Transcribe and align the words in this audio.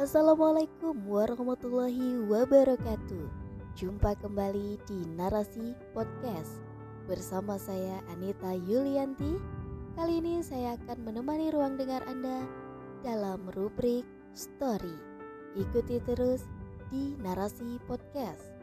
Assalamualaikum 0.00 0.96
warahmatullahi 1.12 2.24
wabarakatuh. 2.24 3.28
Jumpa 3.76 4.16
kembali 4.16 4.80
di 4.88 5.04
Narasi 5.12 5.76
Podcast 5.92 6.56
bersama 7.04 7.60
saya 7.60 8.00
Anita 8.08 8.56
Yulianti. 8.64 9.36
Kali 10.00 10.24
ini 10.24 10.40
saya 10.40 10.80
akan 10.80 11.04
menemani 11.04 11.52
ruang 11.52 11.76
dengar 11.76 12.00
Anda 12.08 12.48
dalam 13.04 13.44
rubrik 13.52 14.08
Story. 14.32 14.96
Ikuti 15.60 16.00
terus 16.08 16.48
di 16.88 17.12
Narasi 17.20 17.76
Podcast. 17.84 18.56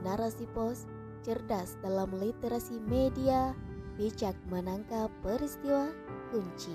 Narasi 0.00 0.48
Pos 0.56 0.88
cerdas 1.20 1.76
dalam 1.84 2.16
literasi 2.16 2.80
media, 2.88 3.52
bijak 4.00 4.40
menangkap 4.48 5.12
peristiwa 5.20 5.92
kunci. 6.32 6.72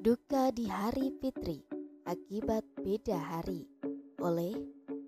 Duka 0.00 0.48
di 0.48 0.64
Hari 0.68 1.16
Fitri 1.20 1.73
akibat 2.04 2.60
beda 2.84 3.16
hari 3.16 3.64
oleh 4.20 4.52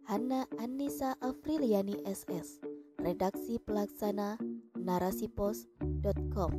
Hana 0.08 0.48
Anissa 0.56 1.12
Afriliani 1.20 2.00
SS 2.08 2.64
Redaksi 2.96 3.60
Pelaksana 3.60 4.40
narasipos.com 4.80 6.52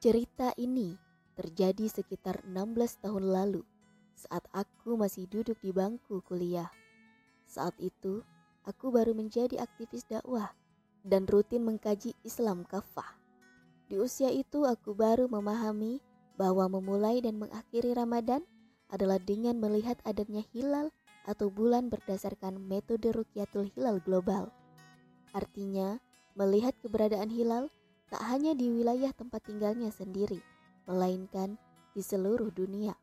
Cerita 0.00 0.56
ini 0.56 0.96
terjadi 1.36 1.92
sekitar 1.92 2.40
16 2.48 3.04
tahun 3.04 3.24
lalu 3.28 3.68
saat 4.16 4.48
aku 4.56 4.96
masih 4.96 5.28
duduk 5.28 5.60
di 5.60 5.76
bangku 5.76 6.24
kuliah. 6.24 6.72
Saat 7.44 7.76
itu, 7.80 8.24
aku 8.64 8.88
baru 8.88 9.12
menjadi 9.12 9.60
aktivis 9.60 10.08
dakwah 10.08 10.56
dan 11.04 11.28
rutin 11.28 11.68
mengkaji 11.68 12.16
Islam 12.24 12.64
kafah. 12.64 13.20
Di 13.92 14.00
usia 14.00 14.32
itu 14.32 14.64
aku 14.64 14.96
baru 14.96 15.28
memahami 15.28 16.00
bahwa 16.40 16.72
memulai 16.72 17.20
dan 17.20 17.36
mengakhiri 17.36 17.92
Ramadan 17.92 18.40
adalah 18.88 19.20
dengan 19.20 19.60
melihat 19.60 20.00
adanya 20.08 20.40
hilal 20.56 20.88
atau 21.28 21.52
bulan 21.52 21.92
berdasarkan 21.92 22.56
metode 22.64 23.12
Rukyatul 23.12 23.68
Hilal 23.76 24.00
Global. 24.00 24.48
Artinya, 25.36 26.00
melihat 26.32 26.72
keberadaan 26.80 27.28
hilal 27.28 27.68
tak 28.08 28.24
hanya 28.24 28.56
di 28.56 28.72
wilayah 28.72 29.12
tempat 29.12 29.44
tinggalnya 29.44 29.92
sendiri, 29.92 30.40
melainkan 30.88 31.60
di 31.92 32.00
seluruh 32.00 32.48
dunia. 32.48 32.96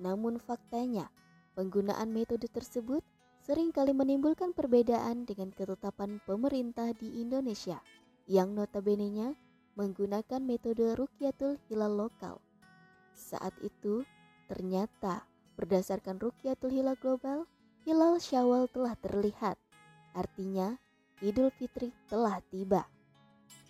Namun 0.00 0.40
faktanya, 0.40 1.12
penggunaan 1.52 2.08
metode 2.08 2.48
tersebut 2.48 3.04
sering 3.44 3.68
kali 3.68 3.92
menimbulkan 3.92 4.56
perbedaan 4.56 5.28
dengan 5.28 5.52
ketetapan 5.52 6.24
pemerintah 6.24 6.96
di 6.96 7.20
Indonesia 7.20 7.84
yang 8.24 8.56
notabene-nya 8.56 9.36
menggunakan 9.80 10.44
metode 10.44 10.92
Rukyatul 10.92 11.56
Hilal 11.72 11.96
lokal. 11.96 12.36
Saat 13.16 13.56
itu, 13.64 14.04
ternyata 14.44 15.24
berdasarkan 15.56 16.20
Rukyatul 16.20 16.68
Hilal 16.68 17.00
global, 17.00 17.48
hilal 17.88 18.20
Syawal 18.20 18.68
telah 18.68 18.92
terlihat. 19.00 19.56
Artinya, 20.12 20.76
Idul 21.24 21.48
Fitri 21.56 21.96
telah 22.12 22.44
tiba. 22.52 22.84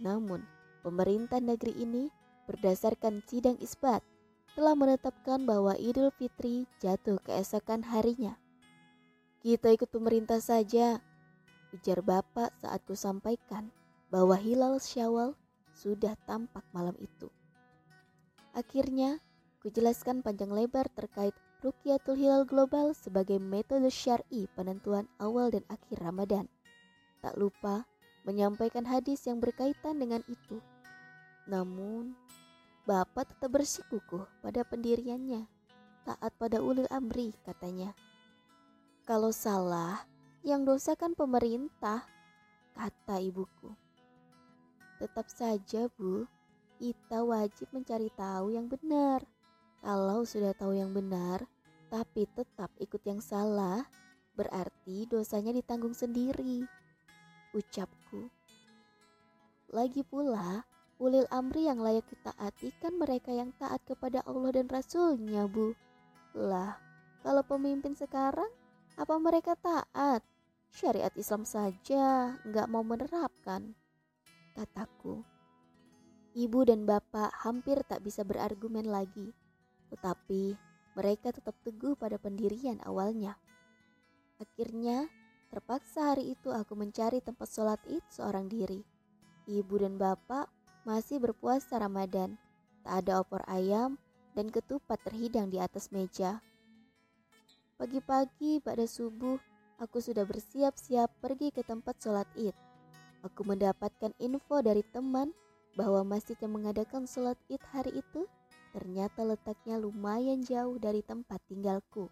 Namun, 0.02 0.42
pemerintah 0.82 1.38
negeri 1.38 1.78
ini 1.78 2.10
berdasarkan 2.50 3.22
sidang 3.30 3.54
isbat 3.62 4.02
telah 4.58 4.74
menetapkan 4.74 5.46
bahwa 5.46 5.78
Idul 5.78 6.10
Fitri 6.18 6.66
jatuh 6.82 7.22
keesokan 7.22 7.86
harinya. 7.86 8.34
Kita 9.46 9.70
ikut 9.70 9.86
pemerintah 9.94 10.42
saja, 10.42 10.98
ujar 11.70 12.02
bapak 12.02 12.50
saat 12.58 12.82
ku 12.82 12.98
sampaikan 12.98 13.70
bahwa 14.10 14.34
hilal 14.34 14.82
Syawal 14.82 15.38
sudah 15.80 16.12
tampak 16.28 16.60
malam 16.76 16.92
itu. 17.00 17.32
Akhirnya, 18.52 19.16
kujelaskan 19.64 20.20
panjang 20.20 20.52
lebar 20.52 20.92
terkait 20.92 21.32
Rukyatul 21.64 22.20
Hilal 22.20 22.44
Global 22.44 22.92
sebagai 22.92 23.40
metode 23.40 23.88
syar'i 23.88 24.44
penentuan 24.52 25.08
awal 25.16 25.48
dan 25.48 25.64
akhir 25.72 26.04
Ramadan. 26.04 26.44
Tak 27.24 27.36
lupa 27.40 27.88
menyampaikan 28.28 28.84
hadis 28.84 29.24
yang 29.24 29.40
berkaitan 29.40 29.96
dengan 29.96 30.20
itu. 30.28 30.60
Namun, 31.48 32.12
Bapak 32.88 33.28
tetap 33.32 33.54
bersikukuh 33.54 34.24
pada 34.40 34.64
pendiriannya. 34.64 35.44
Taat 36.08 36.32
pada 36.40 36.64
ulil 36.64 36.88
amri, 36.88 37.36
katanya. 37.44 37.92
Kalau 39.04 39.30
salah, 39.30 40.00
yang 40.40 40.64
dosa 40.64 40.96
kan 40.96 41.12
pemerintah, 41.12 42.08
kata 42.72 43.20
ibuku. 43.20 43.79
Tetap 45.00 45.32
saja, 45.32 45.88
Bu, 45.96 46.28
kita 46.76 47.24
wajib 47.24 47.72
mencari 47.72 48.12
tahu 48.12 48.52
yang 48.52 48.68
benar. 48.68 49.24
Kalau 49.80 50.28
sudah 50.28 50.52
tahu 50.52 50.76
yang 50.76 50.92
benar, 50.92 51.48
tapi 51.88 52.28
tetap 52.36 52.68
ikut 52.76 53.00
yang 53.08 53.24
salah, 53.24 53.88
berarti 54.36 55.08
dosanya 55.08 55.56
ditanggung 55.56 55.96
sendiri. 55.96 56.68
Ucapku. 57.56 58.28
Lagi 59.72 60.04
pula, 60.04 60.68
ulil 61.00 61.24
amri 61.32 61.64
yang 61.64 61.80
layak 61.80 62.04
kita 62.04 62.36
kan 62.76 62.92
mereka 63.00 63.32
yang 63.32 63.56
taat 63.56 63.80
kepada 63.88 64.20
Allah 64.28 64.52
dan 64.52 64.68
Rasulnya, 64.68 65.48
Bu. 65.48 65.72
Lah, 66.36 66.76
kalau 67.24 67.40
pemimpin 67.40 67.96
sekarang, 67.96 68.52
apa 69.00 69.16
mereka 69.16 69.56
taat? 69.56 70.20
Syariat 70.68 71.16
Islam 71.16 71.48
saja 71.48 72.36
nggak 72.44 72.68
mau 72.68 72.84
menerapkan 72.84 73.74
kataku. 74.54 75.22
Ibu 76.30 76.62
dan 76.62 76.86
bapak 76.86 77.34
hampir 77.42 77.82
tak 77.86 78.06
bisa 78.06 78.22
berargumen 78.22 78.86
lagi, 78.86 79.34
tetapi 79.90 80.54
mereka 80.94 81.34
tetap 81.34 81.58
teguh 81.66 81.98
pada 81.98 82.22
pendirian 82.22 82.78
awalnya. 82.86 83.34
Akhirnya, 84.38 85.10
terpaksa 85.50 86.14
hari 86.14 86.38
itu 86.38 86.54
aku 86.54 86.78
mencari 86.78 87.18
tempat 87.18 87.50
sholat 87.50 87.82
id 87.90 88.02
seorang 88.14 88.46
diri. 88.46 88.86
Ibu 89.50 89.74
dan 89.82 89.98
bapak 89.98 90.46
masih 90.86 91.18
berpuasa 91.18 91.82
Ramadan, 91.82 92.38
tak 92.86 93.04
ada 93.04 93.20
opor 93.20 93.42
ayam 93.50 93.98
dan 94.38 94.48
ketupat 94.48 95.02
terhidang 95.02 95.50
di 95.50 95.58
atas 95.58 95.90
meja. 95.90 96.38
Pagi-pagi 97.74 98.62
pada 98.62 98.86
subuh, 98.86 99.40
aku 99.82 99.98
sudah 99.98 100.22
bersiap-siap 100.22 101.10
pergi 101.18 101.50
ke 101.50 101.66
tempat 101.66 101.98
sholat 101.98 102.28
id. 102.38 102.69
Aku 103.20 103.44
mendapatkan 103.44 104.16
info 104.16 104.64
dari 104.64 104.80
teman 104.80 105.36
bahwa 105.76 106.16
masjid 106.16 106.36
yang 106.40 106.56
mengadakan 106.56 107.04
sholat 107.04 107.36
id 107.52 107.60
hari 107.68 108.00
itu 108.00 108.24
ternyata 108.72 109.28
letaknya 109.28 109.76
lumayan 109.76 110.40
jauh 110.40 110.80
dari 110.80 111.04
tempat 111.04 111.36
tinggalku. 111.44 112.08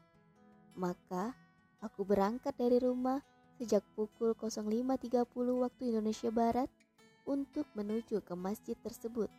Maka 0.76 1.32
aku 1.80 2.04
berangkat 2.04 2.52
dari 2.60 2.76
rumah 2.76 3.24
sejak 3.56 3.80
pukul 3.96 4.36
05.30 4.36 5.24
waktu 5.64 5.82
Indonesia 5.96 6.28
Barat 6.28 6.68
untuk 7.24 7.64
menuju 7.72 8.20
ke 8.20 8.34
masjid 8.36 8.76
tersebut. 8.84 9.32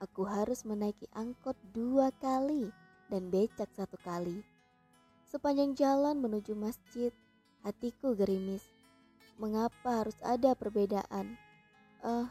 Aku 0.00 0.24
harus 0.24 0.64
menaiki 0.64 1.06
angkot 1.12 1.54
dua 1.76 2.10
kali 2.16 2.72
dan 3.12 3.28
becak 3.28 3.68
satu 3.76 4.00
kali. 4.00 4.40
Sepanjang 5.28 5.76
jalan 5.76 6.18
menuju 6.18 6.56
masjid, 6.56 7.12
hatiku 7.62 8.16
gerimis 8.16 8.74
mengapa 9.36 10.04
harus 10.04 10.16
ada 10.22 10.54
perbedaan? 10.54 11.38
Eh, 12.04 12.26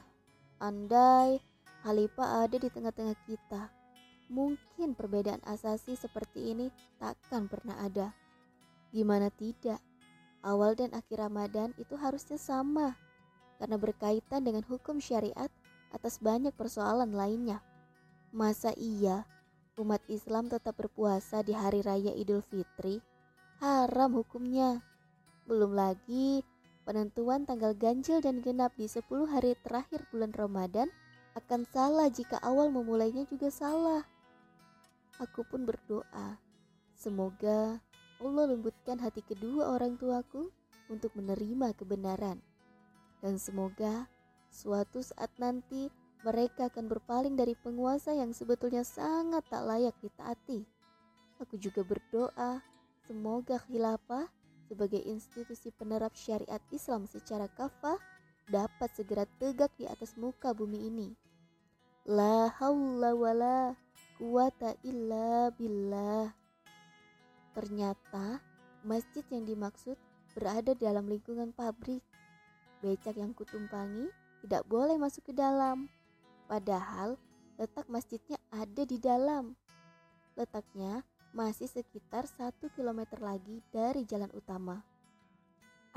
andai 0.61 1.41
Khalifah 1.83 2.47
ada 2.47 2.55
di 2.55 2.71
tengah-tengah 2.71 3.17
kita, 3.27 3.67
mungkin 4.31 4.95
perbedaan 4.95 5.43
asasi 5.43 5.99
seperti 5.99 6.55
ini 6.55 6.71
takkan 6.95 7.51
pernah 7.51 7.75
ada. 7.83 8.15
Gimana 8.95 9.27
tidak? 9.35 9.83
Awal 10.43 10.79
dan 10.79 10.95
akhir 10.95 11.23
Ramadan 11.23 11.75
itu 11.75 11.99
harusnya 11.99 12.39
sama, 12.39 12.95
karena 13.59 13.75
berkaitan 13.75 14.43
dengan 14.43 14.63
hukum 14.63 14.99
syariat 14.99 15.51
atas 15.91 16.23
banyak 16.23 16.55
persoalan 16.55 17.11
lainnya. 17.11 17.59
Masa 18.31 18.71
iya 18.79 19.27
umat 19.75 19.99
Islam 20.07 20.47
tetap 20.47 20.77
berpuasa 20.77 21.41
di 21.41 21.51
hari 21.51 21.81
raya 21.81 22.13
Idul 22.13 22.45
Fitri? 22.45 23.01
Haram 23.59 24.13
hukumnya. 24.13 24.79
Belum 25.49 25.75
lagi 25.75 26.43
Penentuan 26.83 27.47
tanggal 27.47 27.71
ganjil 27.71 28.19
dan 28.19 28.43
genap 28.43 28.75
di 28.75 28.91
10 28.91 29.07
hari 29.31 29.55
terakhir 29.63 30.03
bulan 30.11 30.35
Ramadan 30.35 30.91
akan 31.31 31.63
salah 31.71 32.11
jika 32.11 32.35
awal 32.43 32.67
memulainya 32.67 33.23
juga 33.23 33.47
salah. 33.47 34.03
Aku 35.23 35.47
pun 35.47 35.63
berdoa, 35.63 36.35
semoga 36.91 37.79
Allah 38.19 38.45
lembutkan 38.51 38.99
hati 38.99 39.23
kedua 39.23 39.71
orang 39.71 39.95
tuaku 39.95 40.51
untuk 40.91 41.15
menerima 41.15 41.71
kebenaran. 41.71 42.43
Dan 43.23 43.39
semoga 43.39 44.11
suatu 44.51 44.99
saat 44.99 45.31
nanti 45.39 45.87
mereka 46.27 46.67
akan 46.67 46.91
berpaling 46.91 47.39
dari 47.39 47.55
penguasa 47.55 48.11
yang 48.11 48.35
sebetulnya 48.35 48.83
sangat 48.83 49.47
tak 49.47 49.63
layak 49.63 49.95
ditaati. 50.03 50.67
Aku 51.39 51.55
juga 51.55 51.79
berdoa, 51.87 52.59
semoga 53.07 53.55
khilafah 53.71 54.27
sebagai 54.73 55.05
institusi 55.05 55.69
penerap 55.69 56.17
syariat 56.17 56.57
Islam 56.73 57.05
secara 57.05 57.45
kafah 57.45 58.01
dapat 58.49 58.89
segera 58.97 59.29
tegak 59.37 59.69
di 59.77 59.85
atas 59.85 60.17
muka 60.17 60.49
bumi 60.49 60.89
ini. 60.89 61.13
La 62.09 62.49
haula 62.57 63.13
wala 63.13 63.77
quwata 64.17 64.73
illa 64.81 65.53
billah. 65.53 66.33
Ternyata 67.53 68.41
masjid 68.81 69.21
yang 69.29 69.45
dimaksud 69.45 69.93
berada 70.33 70.73
dalam 70.73 71.05
lingkungan 71.05 71.53
pabrik. 71.53 72.01
Becak 72.81 73.13
yang 73.15 73.31
kutumpangi 73.37 74.09
tidak 74.41 74.65
boleh 74.65 74.97
masuk 74.97 75.29
ke 75.29 75.33
dalam. 75.37 75.85
Padahal 76.49 77.15
letak 77.61 77.85
masjidnya 77.85 78.41
ada 78.49 78.83
di 78.83 78.97
dalam. 78.97 79.53
Letaknya 80.33 81.05
masih 81.33 81.65
sekitar 81.65 82.29
satu 82.29 82.69
kilometer 82.77 83.17
lagi 83.17 83.57
dari 83.73 84.05
jalan 84.05 84.29
utama. 84.37 84.85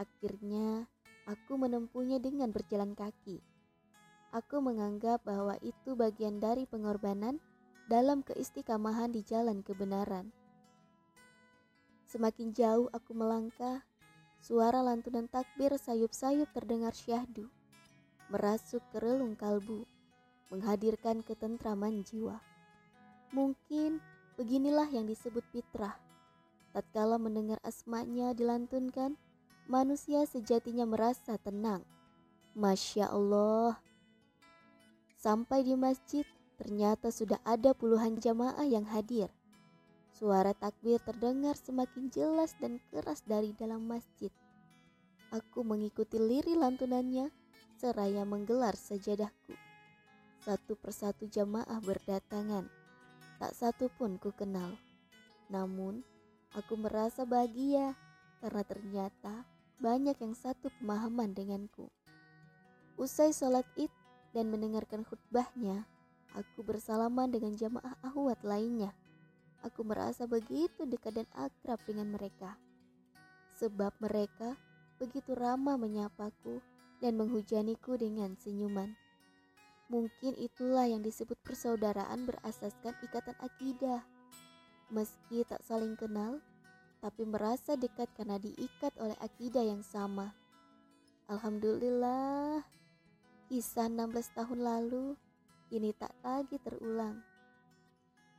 Akhirnya, 0.01 0.89
aku 1.29 1.61
menempuhnya 1.61 2.17
dengan 2.17 2.49
berjalan 2.49 2.97
kaki. 2.97 3.45
Aku 4.33 4.65
menganggap 4.65 5.21
bahwa 5.29 5.61
itu 5.61 5.93
bagian 5.93 6.41
dari 6.41 6.65
pengorbanan 6.65 7.37
dalam 7.85 8.25
keistiqamahan 8.25 9.13
di 9.13 9.21
jalan 9.21 9.61
kebenaran. 9.61 10.33
Semakin 12.09 12.57
jauh 12.57 12.89
aku 12.97 13.13
melangkah, 13.13 13.85
suara 14.41 14.81
lantunan 14.81 15.29
takbir 15.29 15.77
sayup-sayup 15.77 16.49
terdengar 16.57 16.97
syahdu, 16.97 17.53
merasuk 18.33 18.81
ke 18.89 19.05
relung 19.05 19.37
kalbu, 19.37 19.85
menghadirkan 20.49 21.21
ketentraman 21.21 22.01
jiwa. 22.09 22.41
Mungkin 23.35 24.01
beginilah 24.37 24.87
yang 24.93 25.09
disebut 25.09 25.43
fitrah. 25.51 25.97
Tatkala 26.77 27.17
mendengar 27.17 27.57
asmanya 27.65 28.37
dilantunkan, 28.37 29.17
manusia 29.67 30.23
sejatinya 30.29 30.85
merasa 30.85 31.41
tenang. 31.41 31.83
Masya 32.53 33.11
Allah. 33.11 33.81
Sampai 35.17 35.65
di 35.65 35.75
masjid, 35.75 36.25
Ternyata 36.57 37.13
sudah 37.13 37.37
ada 37.45 37.77
puluhan 37.77 38.17
jamaah 38.17 38.65
yang 38.65 38.89
hadir. 38.89 39.29
Suara 40.17 40.57
takbir 40.57 40.97
terdengar 41.05 41.53
semakin 41.53 42.09
jelas 42.09 42.57
dan 42.57 42.81
keras 42.89 43.21
dari 43.29 43.53
dalam 43.53 43.85
masjid. 43.85 44.33
Aku 45.29 45.61
mengikuti 45.61 46.17
liri 46.17 46.57
lantunannya 46.57 47.29
seraya 47.77 48.25
menggelar 48.25 48.73
sajadahku. 48.73 49.53
Satu 50.41 50.81
persatu 50.81 51.29
jamaah 51.29 51.77
berdatangan. 51.85 52.86
Tak 53.37 53.53
satu 53.53 53.93
pun 53.97 54.17
ku 54.17 54.33
kenal. 54.33 54.77
Namun, 55.53 56.01
aku 56.57 56.75
merasa 56.81 57.29
bahagia 57.29 57.93
karena 58.41 58.63
ternyata 58.65 59.45
banyak 59.77 60.17
yang 60.17 60.35
satu 60.35 60.73
pemahaman 60.81 61.37
denganku. 61.37 61.93
Usai 62.97 63.37
sholat 63.37 63.69
id 63.77 63.93
dan 64.33 64.49
mendengarkan 64.49 65.05
khutbahnya, 65.05 65.85
Aku 66.37 66.61
bersalaman 66.61 67.33
dengan 67.33 67.57
jamaah 67.57 67.97
ahwat 68.05 68.45
lainnya. 68.45 68.93
Aku 69.65 69.81
merasa 69.89 70.29
begitu 70.29 70.85
dekat 70.85 71.25
dan 71.25 71.29
akrab 71.33 71.81
dengan 71.89 72.13
mereka. 72.13 72.61
Sebab 73.57 73.97
mereka 74.05 74.53
begitu 75.01 75.33
ramah 75.33 75.81
menyapaku 75.81 76.61
dan 77.01 77.17
menghujaniku 77.17 77.97
dengan 77.97 78.37
senyuman. 78.37 78.93
Mungkin 79.87 80.35
itulah 80.35 80.91
yang 80.91 80.99
disebut 81.07 81.39
persaudaraan 81.47 82.27
berasaskan 82.27 82.95
ikatan 83.07 83.39
akidah. 83.39 84.03
Meski 84.91 85.47
tak 85.47 85.63
saling 85.63 85.95
kenal, 85.95 86.43
tapi 86.99 87.23
merasa 87.23 87.79
dekat 87.79 88.11
karena 88.19 88.35
diikat 88.43 88.91
oleh 88.99 89.15
akidah 89.23 89.63
yang 89.63 89.87
sama. 89.87 90.35
Alhamdulillah, 91.31 92.67
kisah 93.47 93.87
16 93.87 94.35
tahun 94.35 94.59
lalu 94.63 95.15
kini 95.71 95.95
tak 95.95 96.15
lagi 96.23 96.59
terulang. 96.63 97.23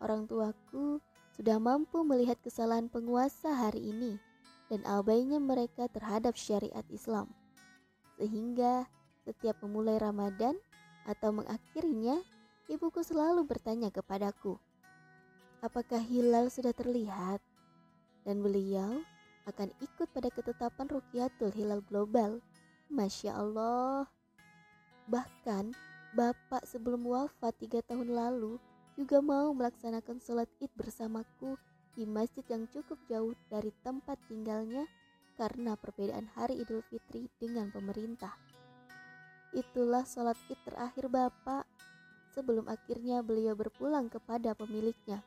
Orang 0.03 0.27
tuaku 0.27 0.99
sudah 1.31 1.63
mampu 1.63 2.03
melihat 2.03 2.35
kesalahan 2.43 2.91
penguasa 2.91 3.55
hari 3.55 3.91
ini 3.91 4.19
dan 4.67 4.83
abainya 4.83 5.39
mereka 5.39 5.87
terhadap 5.87 6.35
syariat 6.35 6.83
Islam. 6.91 7.31
Sehingga 8.19 8.87
setiap 9.23 9.59
memulai 9.63 9.95
Ramadan 9.99 10.59
atau 11.07 11.31
mengakhirinya, 11.31 12.19
ibuku 12.67 12.99
selalu 13.01 13.47
bertanya 13.47 13.87
kepadaku, 13.87 14.59
apakah 15.63 16.03
hilal 16.03 16.51
sudah 16.51 16.75
terlihat? 16.75 17.39
Dan 18.27 18.43
beliau 18.43 18.99
akan 19.47 19.71
ikut 19.79 20.11
pada 20.11 20.27
ketetapan 20.27 20.91
Rukiatul 20.91 21.55
Hilal 21.55 21.79
Global. 21.87 22.43
Masya 22.87 23.35
Allah. 23.35 24.07
Bahkan 25.11 25.75
Bapak 26.15 26.63
sebelum 26.63 27.03
wafat 27.03 27.51
tiga 27.59 27.83
tahun 27.83 28.15
lalu 28.15 28.55
juga 28.95 29.19
mau 29.19 29.51
melaksanakan 29.51 30.23
sholat 30.23 30.47
id 30.63 30.71
bersamaku 30.73 31.59
di 31.99 32.07
masjid 32.07 32.41
yang 32.47 32.63
cukup 32.71 32.95
jauh 33.11 33.35
dari 33.51 33.75
tempat 33.83 34.15
tinggalnya 34.31 34.87
karena 35.35 35.75
perbedaan 35.75 36.25
hari 36.33 36.63
idul 36.63 36.79
fitri 36.87 37.27
dengan 37.37 37.69
pemerintah. 37.75 38.46
Itulah 39.55 40.03
sholat 40.03 40.35
id 40.51 40.59
terakhir 40.67 41.07
Bapak 41.07 41.63
sebelum 42.35 42.67
akhirnya 42.69 43.23
beliau 43.25 43.55
berpulang 43.55 44.11
kepada 44.11 44.53
pemiliknya. 44.53 45.23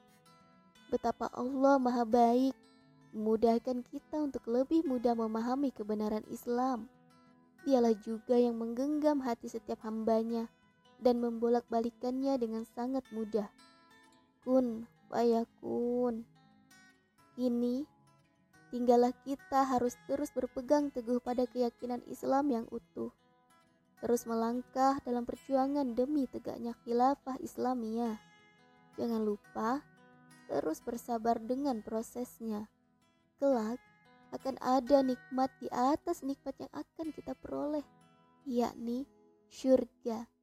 Betapa 0.91 1.31
Allah 1.31 1.79
maha 1.79 2.03
baik, 2.07 2.55
memudahkan 3.11 3.83
kita 3.91 4.23
untuk 4.23 4.47
lebih 4.47 4.87
mudah 4.87 5.15
memahami 5.19 5.75
kebenaran 5.75 6.23
Islam. 6.31 6.87
Dialah 7.67 7.95
juga 7.99 8.39
yang 8.39 8.57
menggenggam 8.57 9.21
hati 9.21 9.51
setiap 9.51 9.85
hambanya 9.85 10.49
dan 11.03 11.21
membolak-balikannya 11.21 12.37
dengan 12.41 12.65
sangat 12.65 13.05
mudah. 13.13 13.49
Kun, 14.47 14.89
payakun. 15.13 16.25
Kini, 17.37 17.85
tinggallah 18.73 19.13
kita 19.27 19.67
harus 19.67 19.97
terus 20.09 20.33
berpegang 20.33 20.89
teguh 20.95 21.21
pada 21.21 21.45
keyakinan 21.45 22.01
Islam 22.09 22.49
yang 22.49 22.67
utuh. 22.71 23.13
Terus 24.01 24.25
melangkah 24.25 24.97
dalam 25.05 25.29
perjuangan 25.29 25.93
demi 25.93 26.25
tegaknya 26.25 26.73
khilafah 26.85 27.37
Islamiyah. 27.41 28.17
Jangan 28.97 29.23
lupa 29.23 29.85
terus 30.51 30.83
bersabar 30.83 31.39
dengan 31.39 31.85
prosesnya. 31.85 32.67
Kelak 33.39 33.79
akan 34.35 34.57
ada 34.59 35.05
nikmat 35.05 35.53
di 35.61 35.69
atas 35.71 36.25
nikmat 36.27 36.57
yang 36.59 36.73
akan 36.73 37.13
kita 37.15 37.37
peroleh, 37.39 37.85
yakni 38.49 39.07
surga. 39.51 40.40